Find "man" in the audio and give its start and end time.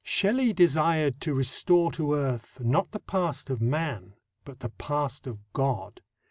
3.61-4.15